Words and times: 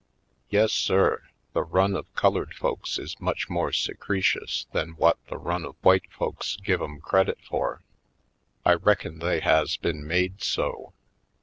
Yes 0.49 0.71
sir, 0.71 1.25
the 1.53 1.61
run 1.61 1.95
of 1.95 2.11
colored 2.15 2.55
folks 2.55 2.97
is 2.97 3.19
much 3.21 3.51
more 3.51 3.71
secretions 3.71 4.65
than 4.73 4.93
what 4.95 5.19
the 5.29 5.37
run 5.37 5.63
of 5.63 5.73
the 5.75 5.79
white 5.87 6.11
folks 6.11 6.57
give 6.63 6.81
'em 6.81 6.99
credit 6.99 7.37
for. 7.47 7.83
I 8.65 8.73
reckon 8.73 9.19
they 9.19 9.41
has 9.41 9.77
been 9.77 10.07
made 10.07 10.41
so. 10.41 10.93